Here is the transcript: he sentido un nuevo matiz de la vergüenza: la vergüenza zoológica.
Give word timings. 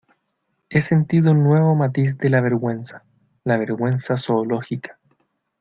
he 0.69 0.81
sentido 0.81 1.29
un 1.29 1.43
nuevo 1.43 1.75
matiz 1.75 2.17
de 2.17 2.31
la 2.31 2.41
vergüenza: 2.41 3.03
la 3.43 3.57
vergüenza 3.57 4.17
zoológica. 4.17 4.97